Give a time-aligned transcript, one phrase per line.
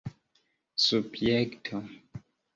[0.85, 1.79] subjekto